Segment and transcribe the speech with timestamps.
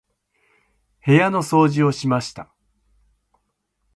[1.05, 2.49] 部屋の掃除をしました。